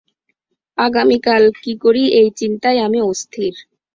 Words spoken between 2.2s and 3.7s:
চিন্তায় আমি অস্থির।